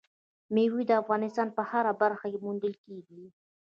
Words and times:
مېوې 0.53 0.83
د 0.87 0.91
افغانستان 1.01 1.47
په 1.57 1.61
هره 1.69 1.91
برخه 2.01 2.25
کې 2.31 2.41
موندل 2.45 2.73
کېږي. 2.83 3.23